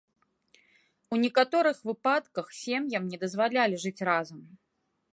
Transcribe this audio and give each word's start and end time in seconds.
У 1.15 1.19
некаторых 1.25 1.77
выпадках 1.91 2.47
сем'ям 2.63 3.03
не 3.13 3.17
дазвалялі 3.25 3.75
жыць 3.85 4.05
разам. 4.11 4.41